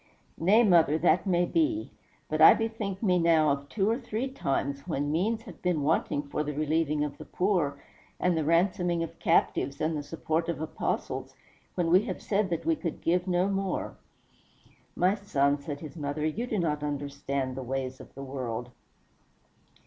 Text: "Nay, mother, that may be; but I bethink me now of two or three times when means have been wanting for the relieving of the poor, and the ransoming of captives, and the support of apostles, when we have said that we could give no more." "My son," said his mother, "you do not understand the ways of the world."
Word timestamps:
"Nay, 0.39 0.63
mother, 0.63 0.97
that 0.97 1.27
may 1.27 1.45
be; 1.45 1.91
but 2.27 2.41
I 2.41 2.55
bethink 2.55 3.03
me 3.03 3.19
now 3.19 3.51
of 3.51 3.69
two 3.69 3.87
or 3.87 3.99
three 3.99 4.27
times 4.27 4.87
when 4.87 5.11
means 5.11 5.43
have 5.43 5.61
been 5.61 5.83
wanting 5.83 6.23
for 6.23 6.43
the 6.43 6.53
relieving 6.55 7.03
of 7.03 7.19
the 7.19 7.25
poor, 7.25 7.79
and 8.19 8.35
the 8.35 8.43
ransoming 8.43 9.03
of 9.03 9.19
captives, 9.19 9.79
and 9.79 9.95
the 9.95 10.01
support 10.01 10.49
of 10.49 10.59
apostles, 10.59 11.35
when 11.75 11.91
we 11.91 12.01
have 12.05 12.19
said 12.19 12.49
that 12.49 12.65
we 12.65 12.75
could 12.75 12.99
give 13.01 13.27
no 13.27 13.47
more." 13.47 13.95
"My 14.95 15.13
son," 15.13 15.59
said 15.59 15.81
his 15.81 15.95
mother, 15.95 16.25
"you 16.25 16.47
do 16.47 16.57
not 16.57 16.81
understand 16.81 17.55
the 17.55 17.61
ways 17.61 17.99
of 18.01 18.15
the 18.15 18.23
world." 18.23 18.71